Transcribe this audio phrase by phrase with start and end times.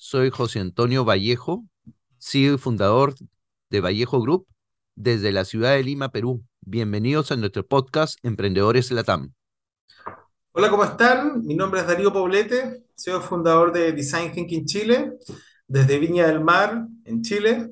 [0.00, 1.66] soy José Antonio Vallejo,
[2.18, 3.14] CEO y fundador
[3.68, 4.46] de Vallejo Group
[4.94, 6.42] desde la ciudad de Lima, Perú.
[6.62, 9.34] Bienvenidos a nuestro podcast Emprendedores Latam.
[10.52, 11.44] Hola, ¿cómo están?
[11.44, 15.18] Mi nombre es Darío Poblete, soy fundador de Design Thinking Chile,
[15.68, 17.68] desde Viña del Mar, en Chile,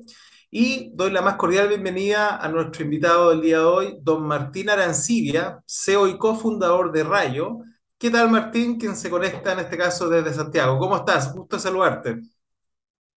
[0.51, 4.69] y doy la más cordial bienvenida a nuestro invitado del día de hoy, don Martín
[4.69, 7.57] Arancibia, CEO y cofundador de Rayo.
[7.99, 10.79] ¿Qué tal, Martín, quien se conecta en este caso desde Santiago?
[10.79, 11.33] ¿Cómo estás?
[11.33, 12.19] Gusto saludarte.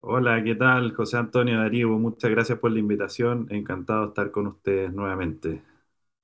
[0.02, 0.94] Hola, ¿qué tal?
[0.94, 3.48] José Antonio Darío, muchas gracias por la invitación.
[3.50, 5.64] Encantado de estar con ustedes nuevamente.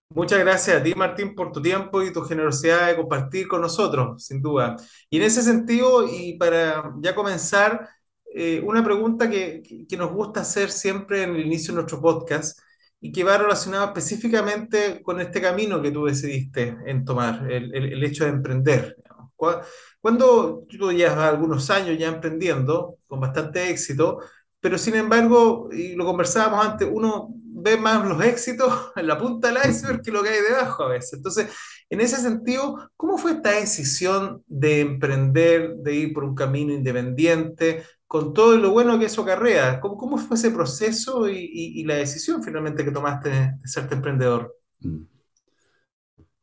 [0.09, 4.23] Muchas gracias a ti, Martín, por tu tiempo y tu generosidad de compartir con nosotros,
[4.25, 4.75] sin duda.
[5.09, 7.89] Y en ese sentido, y para ya comenzar,
[8.33, 12.01] eh, una pregunta que, que- que nos gusta hacer siempre en el inicio de nuestro
[12.01, 12.59] podcast
[13.01, 18.03] y que va relacionada específicamente con este camino que tú decidiste en tomar, el, el-
[18.03, 18.95] hecho de emprender.
[20.01, 24.19] Cuando tú llevas algunos años ya emprendiendo, con bastante éxito,
[24.59, 29.47] pero sin embargo, y lo conversábamos antes, uno ve más los éxitos en la punta
[29.51, 31.13] del iceberg que lo que hay debajo a veces.
[31.13, 31.51] Entonces,
[31.89, 37.83] en ese sentido, ¿cómo fue esta decisión de emprender, de ir por un camino independiente,
[38.07, 39.79] con todo lo bueno que eso acarrea?
[39.81, 44.55] ¿Cómo, cómo fue ese proceso y, y- la decisión finalmente que tomaste de serte emprendedor?
[44.83, 45.07] Mm.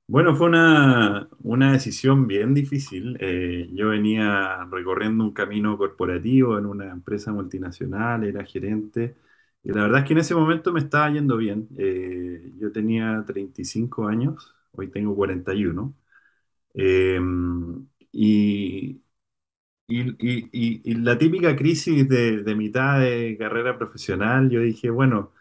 [0.07, 3.17] Bueno, fue una, una decisión bien difícil.
[3.21, 9.17] Eh, yo venía recorriendo un camino corporativo en una empresa multinacional, era gerente,
[9.63, 11.69] y la verdad es que en ese momento me estaba yendo bien.
[11.79, 15.95] Eh, yo tenía 35 años, hoy tengo 41.
[16.75, 17.21] Eh,
[18.13, 19.01] y,
[20.01, 25.33] y, y- y- la típica crisis de, de mitad de carrera profesional, yo dije, bueno,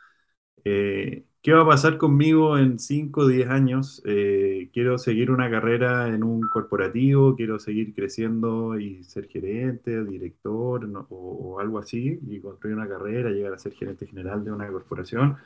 [0.65, 4.01] eh, ¿qué va a pasar conmigo en 5 o 10 años?
[4.05, 10.87] Eh, quiero seguir una carrera en un corporativo, quiero seguir creciendo y ser gerente, director
[10.87, 14.51] no- o, o algo así, y construir una carrera, llegar a ser gerente general de
[14.51, 15.37] una corporación.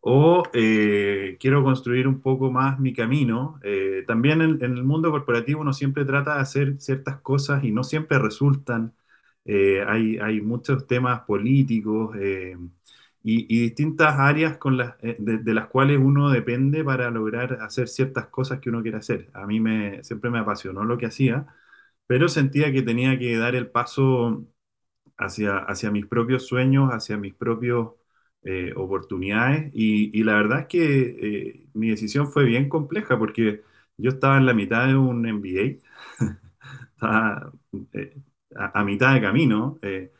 [0.00, 3.58] O eh, quiero construir un poco más mi camino.
[3.62, 7.84] Eh, también en, el mundo corporativo uno siempre trata de hacer ciertas cosas y no
[7.84, 8.94] siempre resultan.
[9.44, 12.16] Eh, hay, hay muchos temas políticos.
[13.22, 18.26] y, distintas áreas con las, de, de las cuales uno depende para lograr hacer ciertas
[18.28, 19.30] cosas que uno quiere hacer.
[19.34, 21.46] A mí me, siempre me apasionó lo que hacía,
[22.06, 24.46] pero sentía que tenía que dar el paso
[25.18, 27.92] hacia, hacia mis propios sueños, hacia mis propios
[28.44, 29.70] eh, oportunidades.
[29.74, 33.62] Y, y la verdad es que eh, mi decisión fue bien compleja porque
[33.96, 36.24] yo estaba en la mitad de un MBA,
[36.94, 37.52] estaba
[37.92, 38.16] eh,
[38.56, 39.78] a, a mitad de camino.
[39.82, 40.12] eh,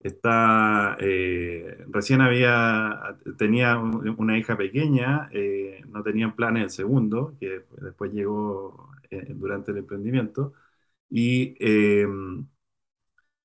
[0.00, 7.36] Está, eh, recién había, tenía un- una hija pequeña, eh, no tenían planes el segundo,
[7.40, 8.90] que después llegó
[9.30, 10.54] durante el emprendimiento,
[11.10, 11.54] y,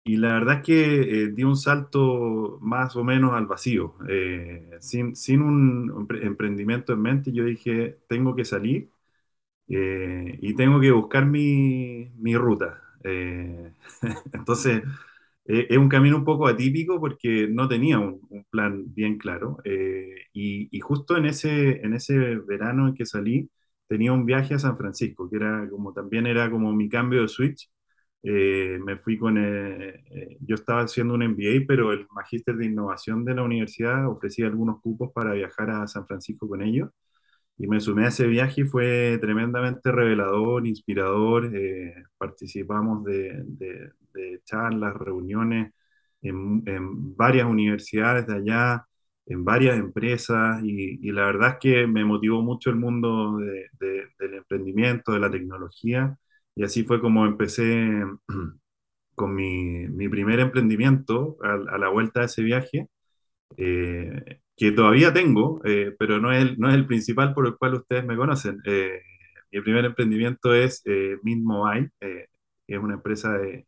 [0.06, 5.16] y la verdad es que eh, un salto más o menos al vacío, eh, sin,
[5.16, 8.90] sin un empre- emprendimiento en mente, yo dije, tengo que salir
[9.70, 12.82] eh, y tengo que buscar mi, mi ruta.
[13.04, 13.72] Eh,
[14.34, 14.84] entonces...
[15.48, 19.58] Eh, es un camino un poco atípico porque no tenía un, un plan bien claro.
[19.66, 23.50] eh, y, y justo en ese, en ese verano en que salí,
[23.88, 27.28] tenía un viaje a San Francisco, que era como también era como mi cambio de
[27.30, 27.70] switch.
[28.28, 32.66] Eh, me fui con, eh, eh, yo estaba haciendo un MBA, pero el magíster de
[32.66, 36.90] innovación de la universidad ofrecía algunos cupos para viajar a San Francisco con ellos.
[37.58, 41.52] Y me sumé a ese viaje y fue tremendamente revelador, inspirador.
[41.56, 45.74] eh, participamos de, de- de charlas, reuniones
[46.22, 48.86] en, en varias universidades de allá,
[49.26, 53.68] en varias empresas, y, y la verdad es que me motivó mucho el mundo de-
[53.80, 56.18] de- del emprendimiento, de la tecnología,
[56.56, 58.04] y así fue como empecé
[59.16, 62.88] con mi, mi primer emprendimiento a, la vuelta de ese viaje,
[63.58, 67.58] eh, que todavía tengo, eh, pero no es, el, no es el principal por el
[67.58, 68.60] cual ustedes me conocen.
[68.66, 69.02] Eh,
[69.52, 70.84] mi primer emprendimiento es
[71.24, 72.28] Mint Mobile, que
[72.68, 73.68] es una empresa de,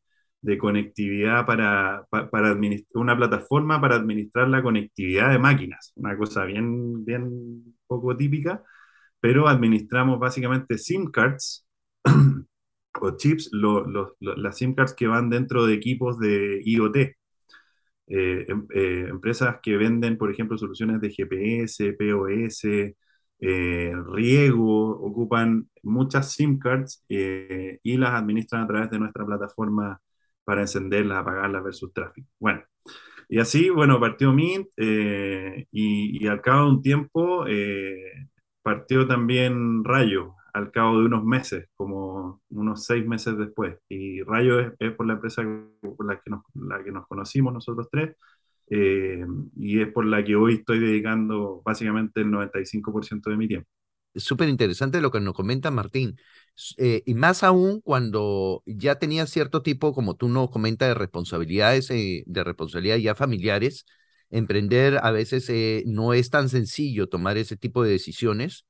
[0.58, 2.58] conectividad para, pa- para
[2.94, 8.64] una plataforma para administrar la conectividad de máquinas, una cosa bien, bien poco típica,
[9.22, 11.68] pero administramos básicamente SIM cards
[13.02, 17.16] o chips, lo- lo- lo- las SIM cards que van dentro de equipos de IoT.
[18.08, 22.96] Eh, em- eh, empresas que venden, por ejemplo, soluciones de GPS, POS,
[23.40, 30.02] eh, riego, ocupan muchas SIM cards eh, y las administran a través de nuestra plataforma
[30.46, 32.28] para encenderlas, apagarlas versus tráfico.
[32.40, 32.64] Bueno,
[33.30, 37.96] y así, bueno, partió Mint eh, y, y al cabo de un tiempo eh,
[38.64, 43.78] partió también Rayo, al cabo de unos meses, como unos seis meses después.
[43.90, 45.44] Y Rayo es, por la empresa
[45.82, 48.16] por la que nos, la que nos conocimos nosotros tres
[48.70, 53.70] eh, y es por la que hoy estoy dedicando básicamente el 95% de mi tiempo.
[54.14, 56.18] Es súper interesante lo que nos comenta Martín.
[56.78, 61.92] Eh, y más aún cuando ya tenía cierto tipo, como tú nos comentas, de responsabilidades,
[61.92, 63.86] eh, de responsabilidades ya familiares.
[64.32, 68.66] Emprender a veces eh, no es tan sencillo tomar ese tipo de decisiones,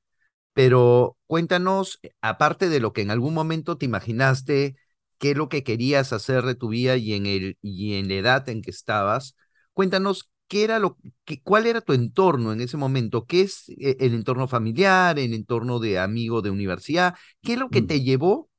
[0.58, 4.76] pero cuéntanos, eh, aparte de lo que en algún momento te imaginaste,
[5.18, 8.14] qué es lo que querías hacer de tu vida y en el, y en la
[8.14, 9.36] edad en que estabas,
[9.72, 13.96] cuéntanos qué era lo, qué- cuál era tu entorno en ese momento, qué es eh,
[14.00, 17.86] el entorno familiar, el entorno de amigo de universidad, qué es lo que Mm.
[17.86, 18.50] te llevó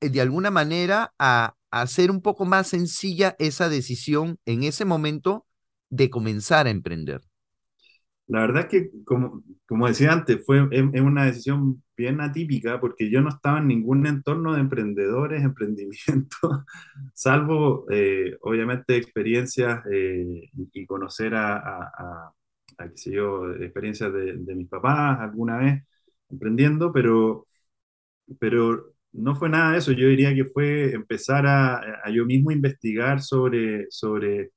[0.00, 4.84] eh, de alguna manera a, a hacer un poco más sencilla esa decisión en ese
[4.84, 5.46] momento
[5.90, 7.22] de comenzar a emprender.
[8.26, 13.20] La verdad que, como, como decía antes, fue, es, una decisión bien atípica porque yo
[13.20, 16.64] no estaba en ningún entorno de emprendedores, emprendimiento,
[17.14, 22.32] salvo eh, obviamente experiencias eh, y, conocer a, a, a-
[22.78, 25.84] a, qué sé yo, experiencias de, de mis papás alguna vez
[26.30, 27.46] emprendiendo, pero,
[28.40, 29.92] pero no fue nada de eso.
[29.92, 34.50] Yo diría que fue empezar a yo mismo investigar sobre, sobre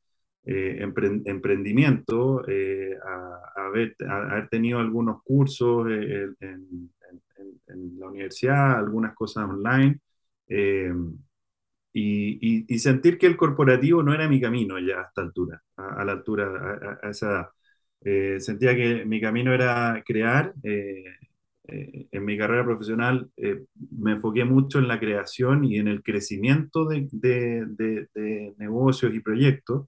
[0.50, 2.98] eh, empre- emprendimiento, eh,
[3.56, 3.98] haber,
[4.50, 6.90] tenido algunos cursos eh, en,
[8.00, 10.00] la universidad, algunas cosas online,
[11.94, 16.14] y, sentir que el corporativo no era mi camino ya a esta altura, a, la
[16.14, 17.52] altura, esa
[18.40, 20.54] sentía que mi camino era crear.
[20.64, 23.30] en mi carrera profesional
[24.00, 29.88] me enfoqué mucho en la creación y en el crecimiento de negocios y proyectos.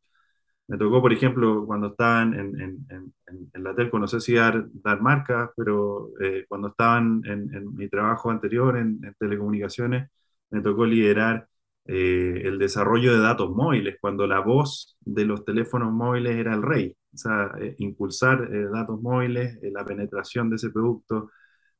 [0.69, 3.13] Me tocó, por ejemplo, cuando estaba en, en, en,
[3.53, 7.89] en- la telco, no sé si dar, dar marcas, pero eh, cuando estaban en, mi
[7.89, 10.09] trabajo anterior en, telecomunicaciones,
[10.51, 11.47] me tocó liderar
[11.85, 16.61] eh, el desarrollo de datos móviles, cuando la voz de los teléfonos móviles era el
[16.63, 16.95] rey.
[17.13, 21.31] O sea, eh, impulsar eh, datos móviles, la penetración de ese producto.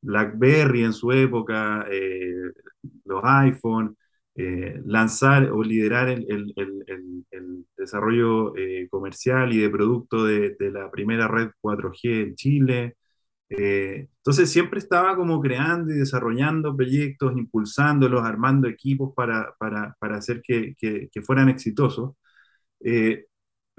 [0.02, 1.86] BlackBerry en su época,
[3.04, 3.96] los iPhone,
[4.36, 10.70] eh, lanzar o liderar el, el- el- desarrollo eh, comercial y de producto de, de
[10.70, 12.96] la primera red 4G en Chile.
[13.50, 20.16] Eh, entonces siempre estaba como creando y desarrollando proyectos, impulsándolos, armando equipos para, para, para
[20.18, 22.12] hacer que, que- que fueran exitosos.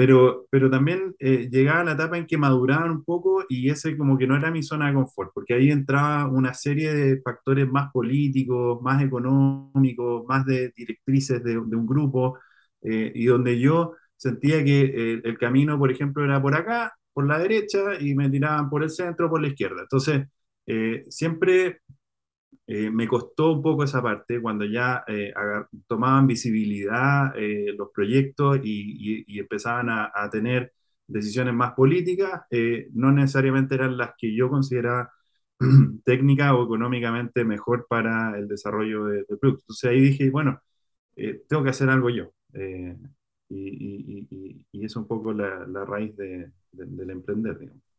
[0.02, 4.18] Pero, pero también eh, llegaba la etapa en que maduraban un poco y ese como
[4.18, 7.92] que no era mi zona de confort, porque ahí entraba una serie de factores más
[7.92, 12.40] políticos, más económicos, más de directrices de, de un grupo,
[12.82, 17.28] eh, y donde yo sentía que eh, el camino, por ejemplo, era por acá, por
[17.28, 19.82] la derecha, y me tiraban por el centro, por la izquierda.
[19.84, 20.28] Entonces,
[20.66, 21.82] eh, siempre
[22.68, 25.34] eh, me costó un poco esa parte cuando ya eh,
[25.88, 30.74] tomaban visibilidad eh, los proyectos y, empezaban a, tener
[31.08, 35.12] decisiones más políticas, eh, no necesariamente eran las que yo consideraba
[36.06, 39.64] técnica o económicamente mejor para el desarrollo de, de productos.
[39.64, 40.62] Entonces ahí dije, bueno,
[41.48, 42.32] tengo que hacer algo yo.
[43.50, 47.91] Y, es un poco la, raíz de- de- del emprender, digamos.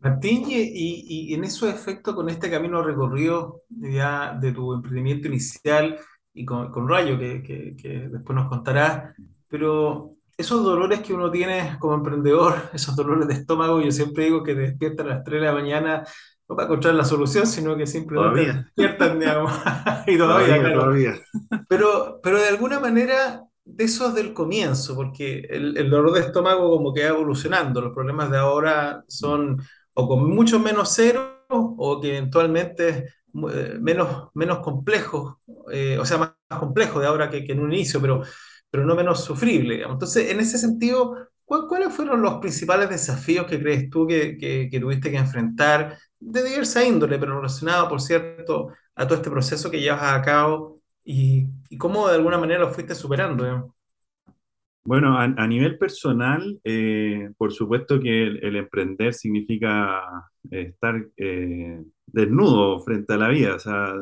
[0.00, 5.28] Martín, y, y- y en esos efectos, con este camino recorrido ya de tu emprendimiento
[5.28, 5.98] inicial
[6.32, 9.14] y con, con Rayo, que, que- que después nos contarás,
[9.48, 14.42] pero esos dolores que uno tiene como emprendedor, esos dolores de estómago, yo siempre digo
[14.42, 16.04] que te despiertan a las 3 de la mañana,
[16.48, 18.66] no para encontrar la solución, sino que simplemente Todavía.
[18.76, 19.52] despiertan, digamos,
[20.06, 20.80] y todavía, Todavía, claro.
[20.80, 21.14] todavía.
[21.68, 26.70] Pero, pero de alguna manera, de esos del comienzo, porque el, el dolor de estómago
[26.70, 29.56] como que va evolucionando, los problemas de ahora son
[30.00, 33.06] o con mucho menos cero o que eventualmente
[33.52, 35.36] eh, menos, menos complejos,
[35.72, 38.22] eh, o sea, más, complejos de ahora que, en un inicio, pero,
[38.70, 39.74] pero no menos sufrible.
[39.74, 39.94] digamos.
[39.96, 44.80] Entonces, en ese sentido, ¿cuál- ¿cuáles fueron los principales desafíos que crees tú que, que-
[44.80, 49.80] tuviste que enfrentar de diversa índole, pero relacionado, por cierto, a todo este proceso que
[49.80, 53.74] llevas a cabo y, y cómo de alguna manera lo fuiste superando?
[54.82, 60.00] Bueno, a, nivel personal, eh, por supuesto que el, emprender significa
[60.50, 63.94] eh, estar eh, desnudo frente a la vida, o sea,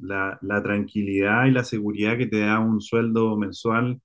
[0.00, 4.00] la, tranquilidad y la seguridad que te da un sueldo mensual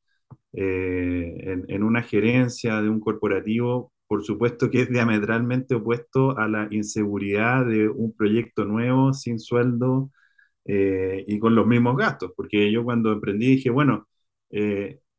[0.53, 7.65] en, una gerencia de un corporativo, por supuesto que es diametralmente opuesto a la inseguridad
[7.65, 10.11] de un proyecto nuevo, sin sueldo
[10.65, 14.07] y con los mismos gastos, porque yo cuando emprendí dije, bueno,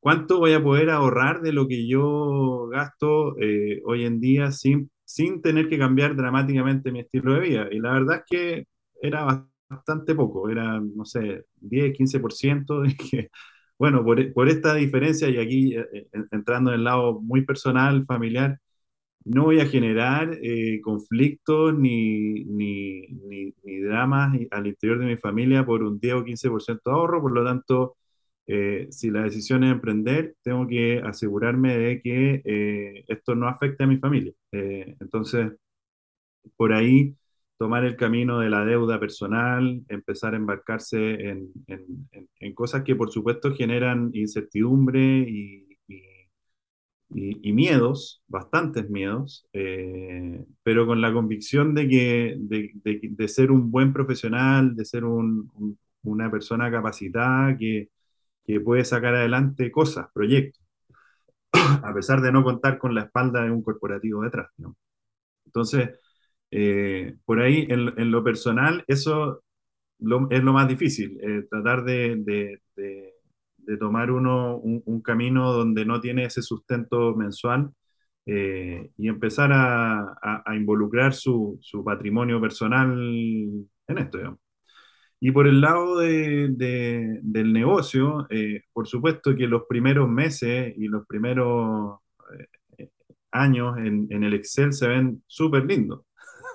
[0.04, 4.90] ¿cuánto voy a poder ahorrar de lo que yo gasto eh, hoy en día sin,
[5.04, 7.68] sin tener que cambiar dramáticamente mi estilo de vida?
[7.72, 8.66] Y la verdad es que
[9.02, 13.30] era bastante poco, era, no sé, 10, 15%, dije,
[13.78, 18.04] bueno, por, por esta diferencia y aquí eh, eh, entrando en el lado muy personal,
[18.06, 18.58] familiar,
[19.24, 25.16] no voy a generar eh, conflictos ni, ni, ni, ni dramas al interior de mi
[25.16, 27.96] familia por un 10 o 15% de ahorro, por lo tanto,
[28.46, 33.84] eh, si la decisión es emprender, tengo que asegurarme de que eh, esto no afecte
[33.84, 34.32] a mi familia.
[34.52, 35.52] Eh, entonces,
[36.56, 37.16] por ahí,
[37.58, 41.52] tomar el camino de la deuda personal, empezar a embarcarse en,
[42.40, 49.46] en- cosas que por supuesto generan incertidumbre y, y- miedos, bastantes miedos,
[50.62, 55.50] pero con la convicción de que de, de- ser un buen profesional, de ser un-
[56.02, 57.88] una persona capacitada que,
[58.46, 60.62] que puede sacar adelante cosas, proyectos,
[61.84, 64.76] a pesar de no contar con la espalda de un corporativo detrás, ¿no?
[65.46, 65.90] Entonces,
[66.50, 69.44] eh, por ahí, en, lo personal, eso
[70.00, 72.16] lo- es lo más difícil, eh, tratar de,
[73.58, 77.70] de- tomar uno un, camino donde no tiene ese sustento mensual
[78.26, 82.92] eh, y empezar a, a- a involucrar su, su patrimonio personal
[83.86, 84.40] en esto, digamos.
[85.24, 90.74] Y por el lado de- de- del negocio, eh, por supuesto que los primeros meses
[90.76, 92.00] y los primeros
[92.78, 92.90] eh,
[93.32, 96.02] años en, en el Excel se ven súper lindos.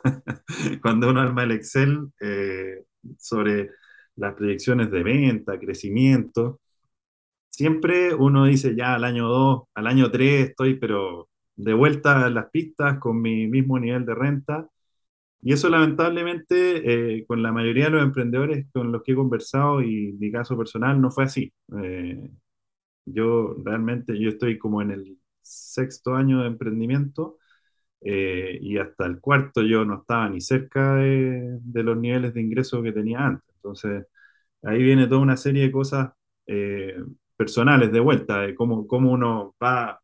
[0.82, 2.84] Cuando uno arma el Excel eh,
[3.18, 3.72] sobre
[4.16, 6.62] las proyecciones de venta, crecimiento,
[7.50, 12.30] siempre uno dice ya al año 2, al año 3 estoy, pero de vuelta a
[12.30, 14.70] las pistas con mi mismo nivel de renta.
[15.42, 19.82] Y eso lamentablemente eh, con la mayoría de los emprendedores con los que he conversado
[19.82, 21.54] y mi caso personal no fue así.
[21.82, 22.30] Eh,
[23.06, 27.38] yo realmente, yo estoy como en el sexto año de emprendimiento
[28.02, 32.42] eh, y hasta el cuarto yo no estaba ni cerca de, de los niveles de
[32.42, 33.50] ingreso que tenía antes.
[33.58, 34.08] Entonces,
[34.64, 36.12] ahí viene toda una serie de cosas
[36.48, 36.96] eh,
[37.38, 40.02] personales de vuelta, de cómo, cómo uno va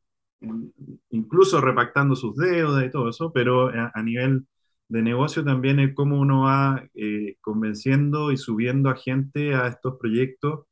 [1.09, 4.45] incluso repactando sus deudas y todo eso, pero a, a nivel
[4.87, 9.97] de negocio también es cómo uno va eh, convenciendo y subiendo a gente a estos
[9.99, 10.65] proyectos.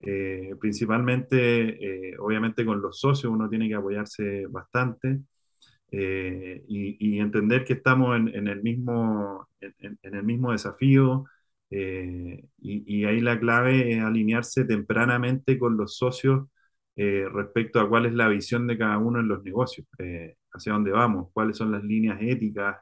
[0.00, 5.20] eh, principalmente, eh, obviamente con los socios uno tiene que apoyarse bastante
[5.90, 11.24] y, entender que estamos en, el mismo, en, el mismo desafío
[11.70, 16.48] y, ahí la clave es alinearse tempranamente con los socios
[16.96, 19.86] respecto a cuál es la visión de cada uno en los negocios,
[20.52, 22.78] hacia dónde vamos, cuáles son las líneas éticas,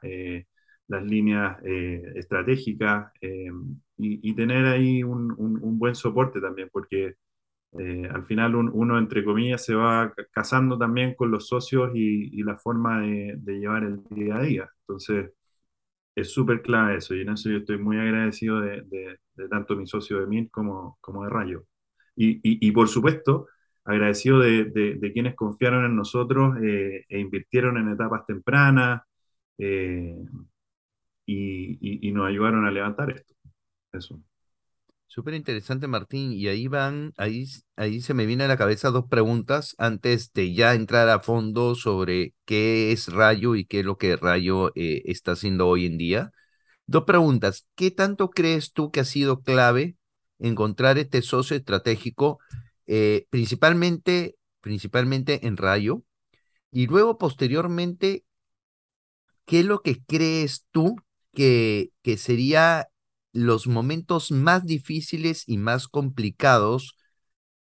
[0.88, 3.50] las líneas eh, estratégicas eh,
[3.98, 7.14] y, y tener ahí un, un- un buen soporte también, porque
[7.78, 11.90] eh, al final un- uno, entre comillas, se va ca- casando también con los socios
[11.94, 14.70] y, y la forma de, de llevar el día a día.
[14.82, 15.32] Entonces,
[16.14, 19.76] es súper clave eso y en eso yo estoy muy agradecido de, de- de tanto
[19.76, 21.64] mi socio de MIN como, como de Rayo.
[22.16, 23.48] Y, y- por supuesto,
[23.84, 29.02] agradecido de, de- de quienes confiaron en nosotros eh, e invirtieron en etapas tempranas
[29.58, 30.16] eh,
[31.26, 33.34] y, y- nos ayudaron a levantar esto.
[33.92, 34.20] Eso.
[35.08, 36.32] Súper interesante, Martín.
[36.32, 40.52] Y ahí van, ahí, ahí se me viene a la cabeza dos preguntas antes de
[40.54, 45.02] ya entrar a fondo sobre qué es Rayo y qué es lo que Rayo eh,
[45.06, 46.32] está haciendo hoy en día.
[46.86, 47.66] Dos preguntas.
[47.76, 49.96] ¿Qué tanto crees tú que ha sido clave
[50.38, 52.38] encontrar este socio estratégico,
[52.86, 56.04] eh, principalmente, principalmente en Rayo?
[56.72, 58.24] Y luego, posteriormente,
[59.44, 60.96] ¿qué es lo que crees tú
[61.36, 62.88] que, que sería
[63.32, 66.96] los momentos más difíciles y más complicados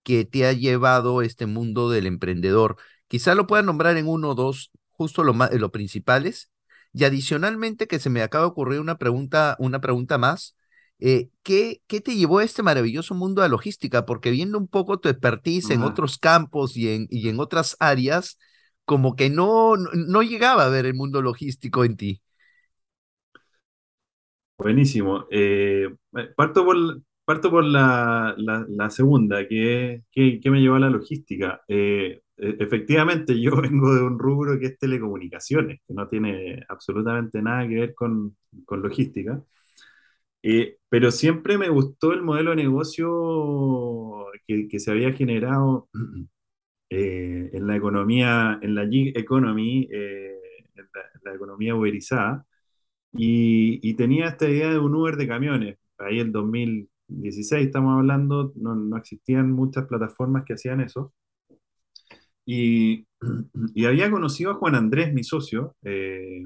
[0.02, 2.76] que te ha llevado este mundo del emprendedor?
[3.08, 6.50] Quizá lo pueda nombrar en uno o dos, justo lo más, los principales.
[6.92, 10.56] Y adicionalmente que se me acaba de ocurrir una pregunta, una pregunta más.
[10.98, 14.04] Eh, ¿qué, qué te llevó a este maravilloso mundo de la logística?
[14.06, 18.38] Porque viendo un poco tu expertise en otros campos y en, y en otras áreas,
[18.84, 22.22] como que no, no, no llegaba a ver el mundo logístico en ti.
[24.62, 25.26] Buenísimo.
[25.30, 25.88] Eh,
[26.36, 26.76] parto por,
[27.24, 31.62] parto por la, la- segunda, que es ¿qué, qué me llevó a la logística?
[31.68, 37.42] Eh, e- efectivamente, yo vengo de un rubro que es telecomunicaciones, que no tiene absolutamente
[37.42, 39.42] nada que ver con, con logística.
[40.44, 45.88] Eh, pero siempre me gustó el modelo de negocio que, que se había generado
[46.90, 50.36] eh, en la economía, en la gig economy, eh,
[51.24, 52.46] la economía uberizada
[53.12, 55.78] y, tenía esta idea de un Uber de camiones.
[55.98, 61.12] Ahí en 2016 estamos hablando, no, no existían muchas plataformas que hacían eso.
[62.44, 63.06] Y,
[63.74, 66.42] y había conocido a Juan Andrés, mi socio, eh,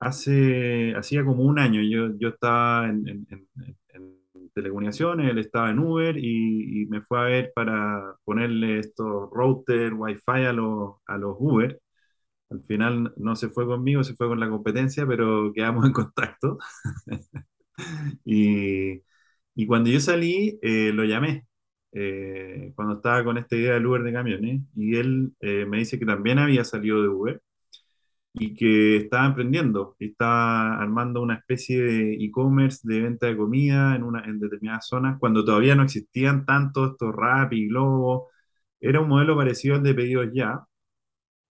[0.00, 1.80] hace, hacía como un año.
[1.82, 3.48] Yo, yo estaba en, en- en-
[3.94, 4.14] en
[5.20, 10.44] él estaba en Uber y, y me fue a ver para ponerle estos router, Wi-Fi
[10.46, 11.80] a los, a los Uber.
[12.54, 16.58] Al final no se fue conmigo, se fue con la competencia, pero quedamos en contacto.
[18.24, 19.02] Y,
[19.66, 21.46] cuando yo salí, eh, lo llamé,
[21.92, 25.98] eh, cuando estaba con esta idea del Uber de camiones, y él eh, me dice
[25.98, 27.42] que también había salido de Uber
[28.32, 33.94] y que estaba emprendiendo, y estaba armando una especie de e-commerce de venta de comida
[33.96, 38.30] en, una, en determinadas zonas, cuando todavía no existían tanto estos Rappi, Globo,
[38.80, 40.64] era un modelo parecido al de pedidos ya,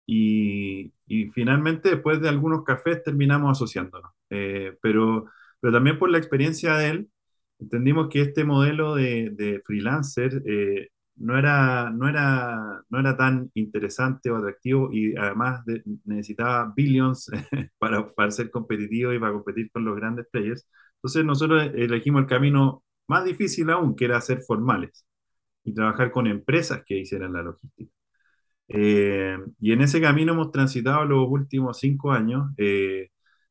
[0.06, 4.12] y, y finalmente, después de algunos cafés, terminamos asociándonos.
[4.30, 5.26] Eh, pero,
[5.60, 7.10] pero también por la experiencia de él,
[7.58, 13.50] entendimos que este modelo de, de freelancer eh, no era, no era, no era tan
[13.54, 17.30] interesante o atractivo y además de- necesitaba billions
[17.78, 20.66] para, para ser competitivo y para competir con los grandes players.
[20.96, 25.06] Entonces nosotros elegimos el camino más difícil aún, que era ser formales
[25.64, 27.90] y trabajar con empresas que hicieran la logística.
[28.68, 33.08] Eh, y en ese camino hemos transitado los últimos cinco años, eh,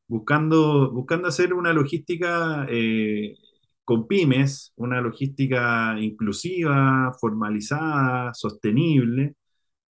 [0.08, 3.36] buscando, buscando hacer una logística eh,
[3.84, 9.36] con pymes, una logística inclusiva, formalizada, sostenible,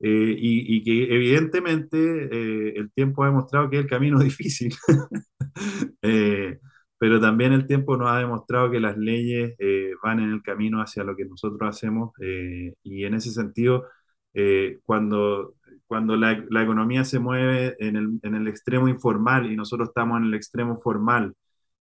[0.02, 4.74] eh, y, y que evidentemente eh, el tiempo ha demostrado que es el camino difícil,
[6.02, 6.60] Eh,
[6.98, 10.82] pero también el tiempo nos ha demostrado que las leyes eh, van en el camino
[10.82, 13.86] hacia lo que nosotros hacemos, eh, y en ese sentido
[14.34, 15.56] eh, cuando,
[15.88, 20.18] cuando la, la economía se mueve en el, en el extremo informal y nosotros estamos
[20.20, 21.34] en el extremo formal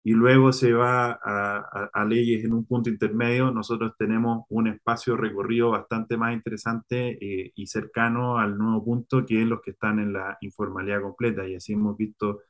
[0.03, 4.67] y luego se va a, a- a leyes en un punto intermedio, nosotros tenemos un
[4.67, 9.99] espacio recorrido bastante más interesante eh, y cercano al nuevo punto que los que están
[9.99, 11.47] en la informalidad completa.
[11.47, 12.41] Y así hemos visto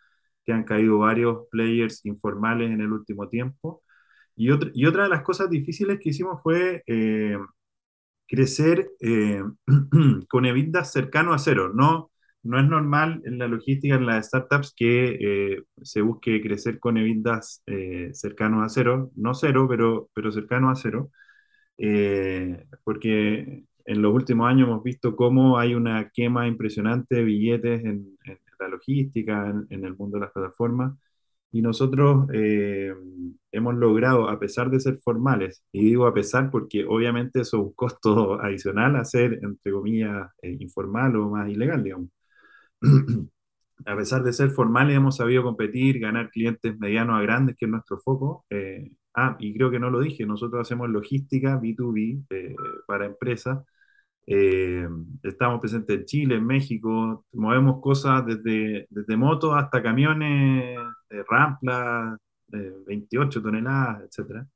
[0.45, 3.83] que han caído varios players informales en el último tiempo.
[4.35, 7.38] Y, otra y otra de las cosas difíciles que hicimos fue eh,
[8.30, 9.44] crecer eh,
[10.30, 11.72] con EBITDA cercano a cero.
[11.74, 12.12] No,
[12.44, 15.18] no es normal en la logística, en las startups, que
[15.56, 20.70] eh, se busque crecer con EBITDA eh, cercanos a cero, no cero, pero, pero cercano
[20.70, 21.12] a cero,
[22.84, 28.18] porque en los últimos años hemos visto cómo hay una quema impresionante de billetes en,
[28.26, 30.94] en la logística, en, en el mundo de las plataformas.
[31.51, 32.93] Y nosotros eh,
[33.51, 37.63] hemos logrado, a pesar de ser formales, y digo a pesar porque obviamente eso es
[37.63, 42.09] un costo adicional a ser, entre comillas, eh, informal o más ilegal, digamos.
[43.85, 47.71] A pesar de ser formales, hemos sabido competir, ganar clientes medianos a grandes, que es
[47.71, 48.45] nuestro foco.
[48.49, 52.55] Eh, ah, y creo que no lo dije, nosotros hacemos logística B2B eh,
[52.88, 53.59] para empresas.
[54.25, 54.88] Eh,
[55.23, 60.77] estamos presentes en Chile, en México, movemos cosas desde, desde motos hasta camiones,
[61.10, 62.17] eh, ramplas,
[62.53, 64.47] eh, 28 toneladas, etcétera.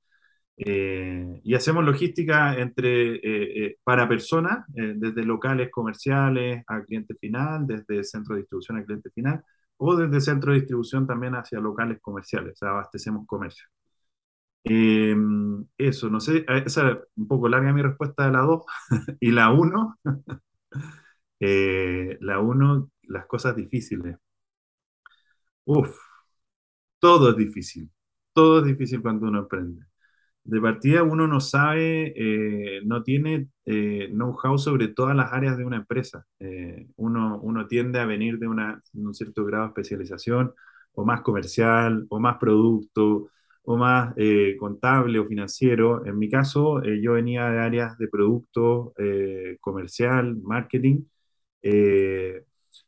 [0.58, 7.16] Eh, y hacemos logística entre, eh, eh, para personas, eh, desde locales comerciales a cliente
[7.16, 9.44] final, desde centro de distribución a cliente final,
[9.78, 13.66] o desde centro de distribución también hacia locales comerciales, abastecemos comercio.
[14.66, 15.14] Eh,
[15.78, 18.64] eso, no sé, eh, esa es un poco larga mi respuesta de la 2
[19.20, 19.98] y la 1,
[21.40, 24.18] eh, la 1, las cosas difíciles.
[25.66, 25.98] Uf,
[27.00, 27.90] todo es difícil,
[28.34, 29.86] todo es difícil cuando uno emprende.
[30.44, 35.78] De partida uno no sabe, eh, no tiene know-how sobre todas las áreas de una
[35.78, 36.26] empresa.
[36.98, 40.54] Uno, uno tiende a venir de, una, un cierto grado de especialización,
[40.94, 43.30] o más comercial, o más producto,
[43.64, 46.06] o más eh, contable o financiero.
[46.06, 51.04] En mi caso, eh, yo venía de áreas de producto, eh, comercial, marketing,
[51.62, 52.44] eh,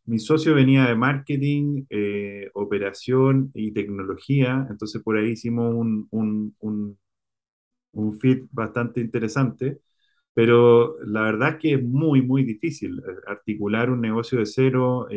[0.05, 6.55] mi socio venía de marketing, eh, operación y tecnología, entonces por ahí hicimos un, un,
[6.59, 6.99] un,
[7.93, 9.79] un fit bastante interesante,
[10.33, 15.07] pero la verdad es que es muy, muy difícil eh, articular un negocio de cero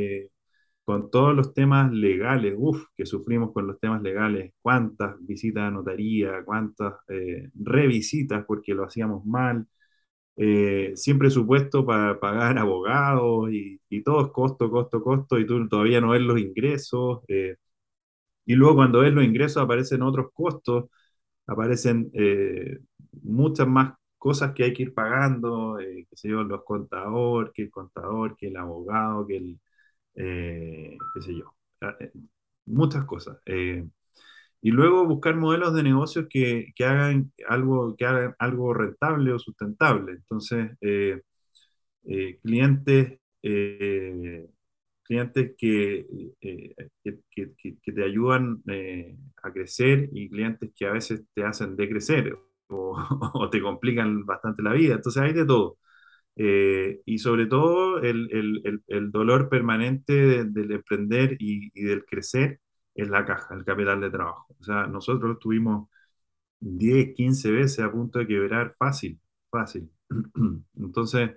[0.89, 5.71] con todos los temas legales, uff, que sufrimos con los temas legales, cuántas visitas a
[5.71, 9.67] notaría, cuántas eh, revisitas porque lo hacíamos mal,
[10.37, 15.69] eh, siempre supuesto para pagar abogados y, y todo es costo, costo, costo, y tú
[15.69, 17.57] todavía no ves los ingresos, eh,
[18.47, 20.87] y luego cuando ves los ingresos aparecen otros costos,
[21.47, 22.79] aparecen eh,
[23.23, 27.71] muchas más cosas que hay que ir pagando, qué sé yo, los contadores, que el
[27.71, 29.61] contador, que el abogado, que el,
[30.19, 32.13] eh, qué sé yo, ah, eh,
[32.67, 33.39] muchas cosas.
[33.47, 33.87] Eh,
[34.63, 39.39] y luego buscar modelos de negocios que, que hagan algo, que hagan algo rentable o
[39.39, 40.13] sustentable.
[40.13, 40.73] Entonces,
[42.43, 43.19] clientes,
[45.03, 46.07] clientes que,
[46.41, 48.63] que, te ayudan
[49.43, 52.37] a crecer y clientes que a veces te hacen decrecer
[52.69, 54.95] o te complican bastante la vida.
[54.97, 55.79] Entonces, hay de todo.
[56.39, 62.61] Eh, y sobre todo el, el- el- dolor permanente de- del emprender y, del crecer
[62.95, 64.47] es la caja, el capital de trabajo.
[64.61, 65.89] O sea, nosotros estuvimos
[66.61, 69.21] 10 15 veces a punto de quebrar fácil,
[69.51, 69.91] fácil.
[70.79, 71.33] Entonces,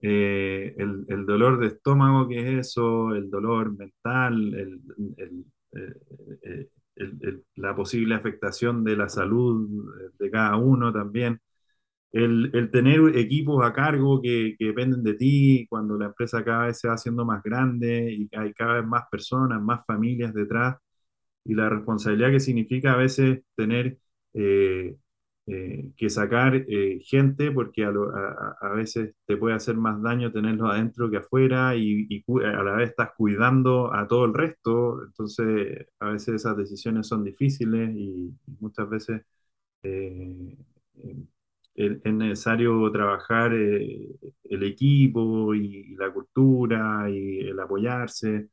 [0.00, 4.80] eh, el, el dolor de estómago que es eso, el dolor mental, el,
[6.96, 9.68] eh, la posible afectación de la salud
[10.18, 11.40] de cada uno también
[12.12, 16.88] el, tener equipos a cargo que, dependen de ti, cuando la empresa cada vez se
[16.88, 20.76] va haciendo más grande y hay cada vez más personas, más familias detrás,
[21.44, 23.98] y la responsabilidad que significa a veces tener
[24.34, 24.96] eh,
[25.46, 27.90] eh, que sacar eh, gente, porque a,
[28.74, 33.10] veces te puede hacer más daño tenerlos adentro que afuera y, a la vez estás
[33.16, 39.22] cuidando a todo el resto, entonces a veces esas decisiones son difíciles y muchas veces
[41.74, 44.08] es es necesario trabajar eh,
[44.44, 48.48] el equipo y, la cultura y el apoyarse,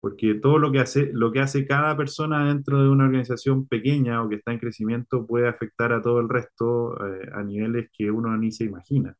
[0.00, 4.22] porque todo lo que hace, lo que hace cada persona dentro de una organización pequeña
[4.22, 8.10] o que está en crecimiento puede afectar a todo el resto eh, a niveles que
[8.10, 9.16] uno ni se imagina.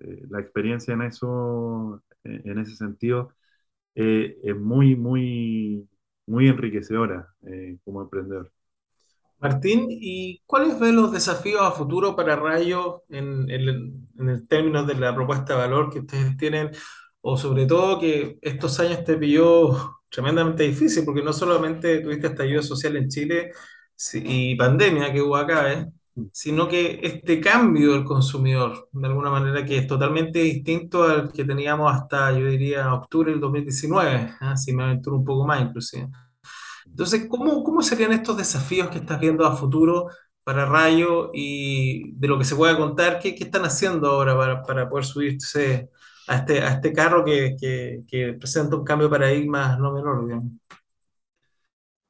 [0.00, 3.34] Eh, la experiencia en eso, en ese sentido,
[3.94, 5.88] es muy, muy,
[6.26, 7.28] muy enriquecedora
[7.84, 8.52] como emprendedor.
[9.42, 14.86] Martín, ¿y cuáles ven los desafíos a futuro para Rayo en, en- en el términos
[14.86, 16.70] de la propuesta de valor que ustedes tienen?
[17.22, 22.62] O sobre todo que estos años te pilló tremendamente difícil, porque no solamente tuviste estallido
[22.62, 23.52] social en Chile
[24.14, 25.86] y pandemia que hubo acá, ¿eh?
[26.32, 31.44] sino que este cambio del consumidor, de alguna manera que es totalmente distinto al que
[31.44, 34.56] teníamos hasta, yo diría, octubre del 2019, ¿ah?
[34.56, 36.08] Si me aventuro un poco más inclusive.
[36.92, 40.08] Entonces, ¿cómo, cómo serían estos desafíos que estás viendo a futuro
[40.44, 43.18] para Rayo y de lo que se pueda contar?
[43.20, 45.90] ¿Qué, qué están haciendo ahora para, para poder subirse
[46.28, 50.24] a este, a este carro que, que- que presenta un cambio de paradigma no menor,
[50.24, 50.52] digamos?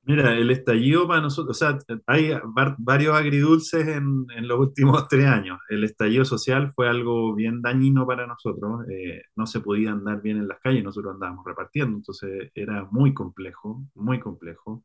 [0.05, 5.07] Mira, el estallido para nosotros, o sea, hay var- varios agridulces en, en los últimos
[5.09, 5.61] tres años.
[5.69, 8.85] El estallido social fue algo bien dañino para nosotros.
[8.91, 13.15] eh, no se podía andar bien en las calles, nosotros andábamos repartiendo, entonces era muy
[13.15, 14.83] complejo, muy complejo,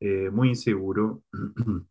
[0.00, 1.22] eh, muy inseguro.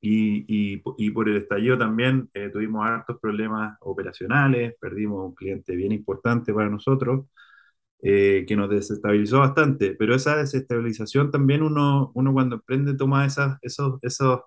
[0.00, 0.44] Y,
[0.76, 5.92] y- y por el estallido también eh, tuvimos hartos problemas operacionales, perdimos un cliente bien
[5.92, 7.26] importante para nosotros
[8.02, 13.58] eh, que nos desestabilizó bastante, pero esa desestabilización también uno, uno cuando emprende toma esas,
[13.62, 14.40] esos, esos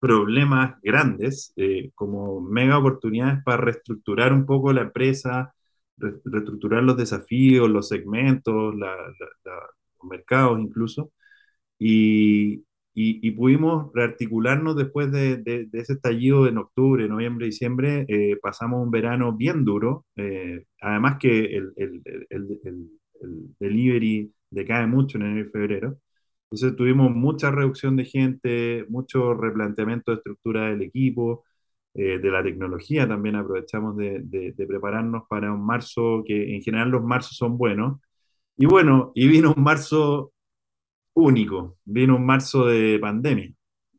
[0.00, 5.54] problemas grandes eh, como mega oportunidades para reestructurar un poco la empresa,
[5.96, 8.96] re- reestructurar los desafíos, los segmentos, la-
[10.00, 11.12] los mercados incluso,
[11.78, 18.04] y, y- y pudimos rearticularnos después de, de- de ese estallido en octubre, noviembre, diciembre.
[18.08, 20.06] eh, pasamos un verano bien duro.
[20.16, 22.90] eh, además que el, el- el- el- el-
[23.22, 25.98] el delivery decae mucho en enero y febrero.
[26.50, 31.44] Entonces tuvimos mucha reducción de gente, mucho replanteamiento de estructura del equipo,
[31.94, 36.62] eh, de la tecnología también aprovechamos de, de- de prepararnos para un marzo, que en
[36.62, 38.00] general los marzos son buenos.
[38.56, 40.32] Y bueno, y vino un marzo
[41.14, 41.78] único.
[41.84, 43.52] Vino un marzo de pandemia,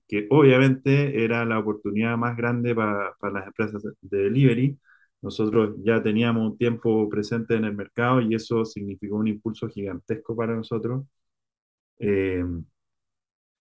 [0.08, 4.80] que obviamente era la oportunidad más grande para, las empresas de delivery.
[5.22, 10.36] Nosotros ya teníamos un tiempo presente en el mercado y eso significó un impulso gigantesco
[10.36, 11.06] para nosotros.
[12.00, 12.44] Eh,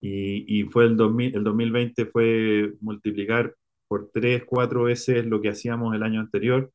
[0.01, 3.55] y, y fue el 2000, el 2020 fue multiplicar
[3.89, 6.73] por tres, cuatro veces lo que hacíamos el año anterior.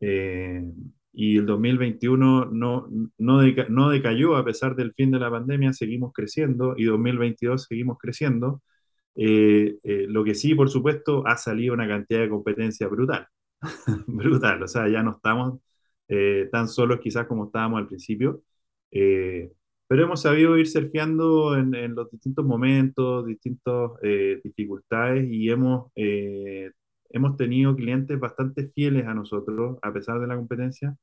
[0.00, 0.62] Eh,
[1.12, 5.72] y el 2021 no, no, deca- no decayó a pesar del fin de la pandemia,
[5.72, 8.62] seguimos creciendo y 2022 seguimos creciendo.
[9.16, 13.26] Eh, eh, lo que sí, por supuesto, ha salido una cantidad de competencia brutal,
[14.06, 15.60] brutal, o sea, ya no estamos
[16.08, 18.42] eh, tan solos quizás como estábamos al principio,
[18.90, 19.52] eh,
[19.86, 25.90] pero hemos sabido ir surfeando en, en los distintos momentos, distintas eh, dificultades y hemos,
[25.96, 26.70] eh,
[27.10, 30.96] hemos tenido clientes bastante fieles a nosotros a pesar de la competencia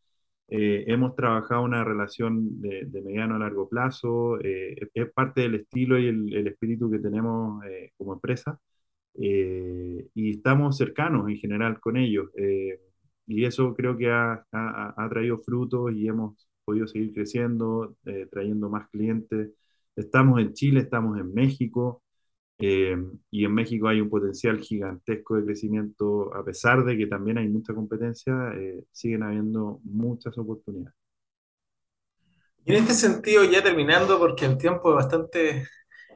[0.49, 5.55] eh, hemos trabajado una relación de, de mediano a largo plazo, eh, es parte del
[5.55, 8.59] estilo y el, el espíritu que tenemos eh, como empresa,
[9.15, 12.79] eh, y estamos cercanos en general con ellos, eh,
[13.25, 18.27] y eso creo que ha, ha- ha traído frutos y hemos podido seguir creciendo, eh,
[18.31, 19.51] trayendo más clientes.
[19.95, 22.01] Estamos en Chile, estamos en México.
[22.59, 22.97] Eh,
[23.29, 27.47] y en México hay un potencial gigantesco de crecimiento, a pesar de que también hay
[27.47, 30.95] mucha competencia, eh, siguen habiendo muchas oportunidades.
[32.65, 35.67] Y en este sentido, ya terminando, porque el tiempo es bastante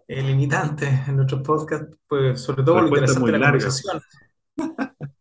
[0.08, 4.02] eh, limitante en nuestros podcasts, pues sobre todo por lo interesante de la conversación.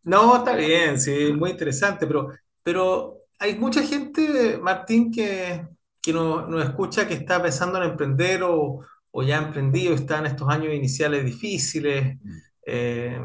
[0.03, 2.31] No, está bien, sí, muy interesante, pero,
[2.65, 5.67] pero hay mucha gente, Martín, que,
[6.03, 8.81] que nos, nos escucha que está pensando en emprender o,
[9.13, 12.19] o ya ha emprendido, está en estos años iniciales difíciles,
[12.67, 13.19] eh,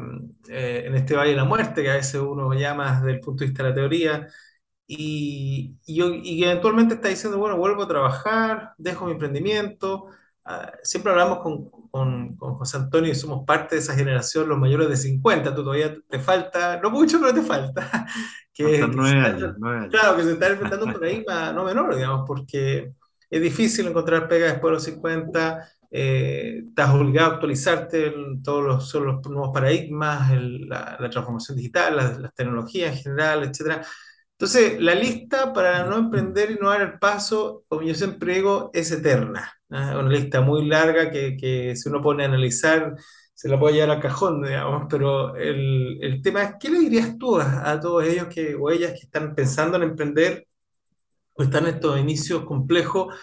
[0.48, 3.40] eh, en este Valle de la Muerte, que a veces uno llama desde el punto
[3.44, 4.28] de vista de la teoría,
[4.86, 6.02] y, y,
[6.40, 10.06] y eventualmente está diciendo, bueno, vuelvo a trabajar, dejo mi emprendimiento.
[10.44, 14.58] Ah, siempre hablamos con, con, con José Antonio y somos parte de esa generación, los
[14.58, 15.54] mayores de 50.
[15.54, 18.06] Tú todavía te falta, no mucho, pero te falta.
[18.56, 19.90] Que, Hasta que está, nueve años.
[19.90, 22.92] claro, que se está enfrentando un paradigma no menor, digamos, porque
[23.30, 25.68] es difícil encontrar pega después de los 50.
[25.90, 31.10] Eh, estás obligado a actualizarte en todos los, son los nuevos paradigmas, el- la, la
[31.10, 33.84] transformación digital, las, tecnologías en general, etcétera.
[34.32, 38.70] Entonces, la lista para no emprender y no dar el paso, como yo siempre digo,
[38.74, 39.50] es eterna.
[39.70, 39.96] ¿ah?
[39.98, 42.94] Una lista muy larga que, que si uno pone a analizar,
[43.34, 47.16] se la puede llevar al cajón, digamos, pero el, el tema es, ¿qué le dirías
[47.18, 50.46] tú a, a todos ellos que, o ellas que están pensando en emprender
[51.34, 53.14] o están en estos inicios complejos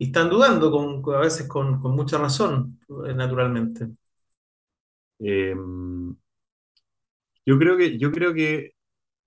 [0.00, 0.70] y están dudando,
[1.14, 3.90] a veces con, mucha razón, eh, naturalmente?
[5.20, 5.54] Eh,
[7.46, 8.72] yo creo que, yo creo que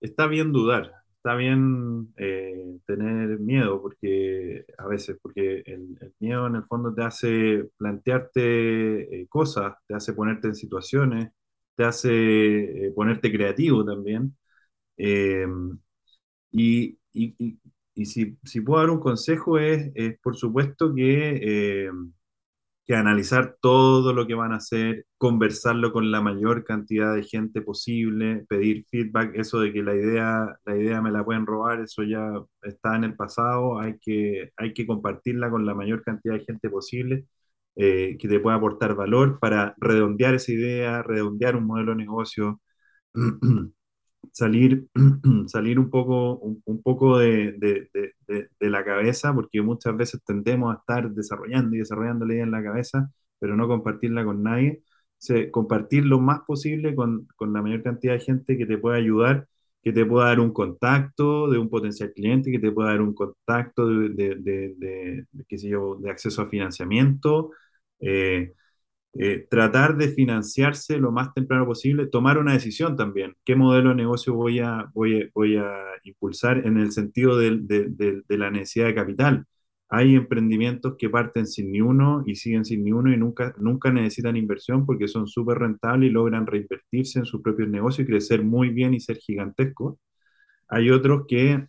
[0.00, 6.56] está bien dudar, está bien eh, tener miedo, porque a veces, porque el, miedo en
[6.56, 11.30] el fondo te hace plantearte eh, cosas, te hace ponerte en situaciones,
[11.76, 14.36] te hace ponerte creativo también.
[16.52, 17.58] Y- y-
[17.94, 21.90] y si, si puedo dar un consejo es, es por supuesto que, eh,
[22.86, 27.62] que analizar todo lo que van a hacer, conversarlo con la mayor cantidad de gente
[27.62, 32.02] posible, pedir feedback, eso de que la idea, la idea me la pueden robar, eso
[32.02, 32.30] ya
[32.62, 36.68] está en el pasado, hay que, hay que compartirla con la mayor cantidad de gente
[36.70, 37.26] posible,
[37.76, 42.60] eh, que te pueda aportar valor para redondear esa idea, redondear un modelo de negocio.
[44.34, 44.88] salir,
[45.48, 47.90] salir un poco, un, poco de, de-
[48.70, 53.10] la cabeza, porque muchas veces tendemos a estar desarrollando y desarrollando la en la cabeza,
[53.38, 54.82] pero no compartirla con nadie.
[54.84, 58.78] O sea, compartir lo más posible con, con la mayor cantidad de gente que te
[58.78, 59.48] pueda ayudar,
[59.82, 63.14] que te pueda dar un contacto de un potencial cliente, que te pueda dar un
[63.14, 67.50] contacto de, qué sé yo, de acceso a financiamiento.
[68.00, 68.52] eh,
[69.18, 73.96] eh, tratar de financiarse lo más temprano posible, tomar una decisión también, qué modelo de
[73.96, 78.94] negocio voy a, voy a, impulsar en el sentido de, de- de la necesidad de
[78.94, 79.46] capital.
[79.88, 83.92] Hay emprendimientos que parten sin ni uno y siguen sin ni uno y nunca, nunca
[83.92, 88.42] necesitan inversión porque son súper rentables y logran reinvertirse en sus propios negocios y crecer
[88.42, 89.96] muy bien y ser gigantescos.
[90.68, 91.66] Hay otros que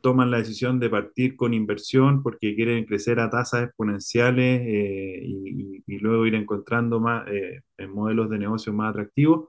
[0.00, 5.98] toman la decisión de partir con inversión porque quieren crecer a tasas exponenciales eh, y,
[5.98, 9.48] luego ir encontrando más eh, modelos de negocio más atractivos.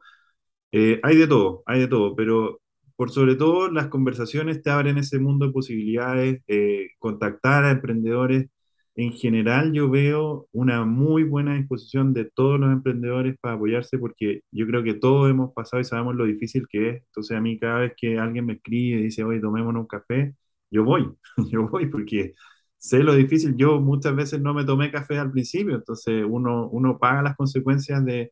[0.72, 2.62] Eh, hay de todo, hay de todo, pero
[2.96, 8.48] por sobre todo las conversaciones te abren ese mundo de posibilidades, eh, contactar a emprendedores.
[8.98, 14.42] En general yo veo una muy buena disposición de todos los emprendedores para apoyarse porque
[14.52, 17.04] yo creo que todos hemos pasado y sabemos lo difícil que es.
[17.06, 20.36] Entonces a mí cada vez que alguien me escribe y dice, oye, tomémonos un café,
[20.72, 21.08] yo voy,
[21.52, 22.34] yo voy porque
[22.80, 23.56] sé lo difícil.
[23.58, 28.04] Yo muchas veces no me tomé café al principio, entonces uno, uno paga las consecuencias
[28.06, 28.32] de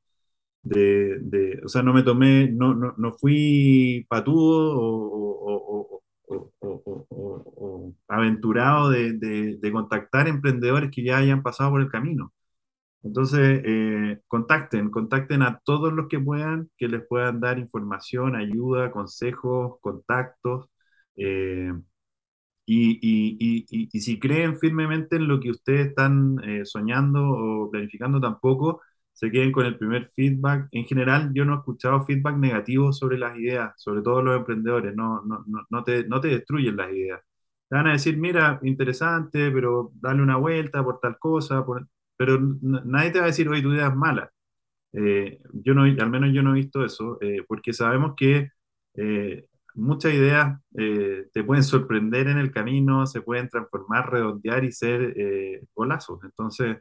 [0.63, 5.94] de, de- o sea, no me tomé, no, no, no fui patudo o, o-
[6.27, 11.89] o- o- o- aventurado de, de- de contactar emprendedores que ya hayan pasado por el
[11.89, 12.33] camino.
[13.03, 18.91] Entonces, eh, contacten, contacten a todos los que puedan, que les puedan dar información, ayuda,
[18.91, 20.67] consejos, contactos.
[21.17, 21.71] Eh,
[22.65, 27.21] y, y- y- y- y si creen firmemente en lo que ustedes están eh, soñando
[27.29, 28.81] o planificando, tampoco
[29.15, 30.69] se queden con el primer feedback.
[30.73, 34.95] En general, yo no he escuchado feedback negativo sobre las ideas, sobre todo los emprendedores.
[34.95, 37.21] No, no, no, no te, no te destruyen las ideas.
[37.69, 42.39] Te van a decir, mira, interesante, pero dale una vuelta por tal cosa, por- pero
[42.61, 44.31] nadie te va a decir, oye, tu idea es mala.
[44.93, 48.51] Eh, yo no, al menos yo no he visto eso, eh, porque sabemos que
[48.95, 54.71] eh, muchas ideas eh, te pueden sorprender en el camino, se pueden transformar, redondear y
[54.71, 56.19] ser eh, golazos.
[56.23, 56.77] Entonces,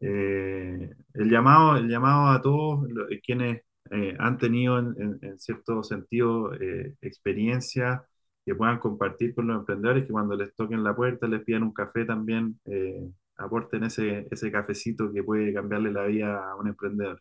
[0.00, 5.38] eh, el llamado, el llamado a todos lo- quienes eh, han tenido en, en- en
[5.40, 8.04] cierto sentido eh, experiencia
[8.44, 11.72] que puedan compartir con los emprendedores, que cuando les toquen la puerta, les pidan un
[11.72, 17.20] café también, eh, aporten ese, ese cafecito que puede cambiarle la vida a un emprendedor.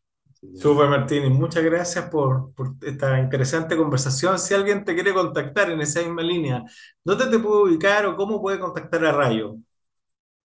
[0.53, 4.39] Super Martín, muchas gracias por, por esta interesante conversación.
[4.39, 6.63] Si alguien te quiere contactar en esa misma línea,
[7.03, 9.57] ¿dónde te puede ubicar o cómo puede contactar a Rayo?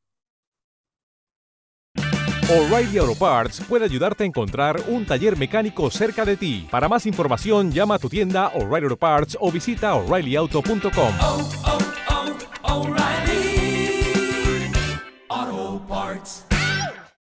[2.52, 6.68] O'Reilly Auto Parts puede ayudarte a encontrar un taller mecánico cerca de ti.
[6.72, 11.14] Para más información, llama a tu tienda O'Reilly Auto Parts o visita oreillyauto.com.
[11.22, 11.80] oh, oh.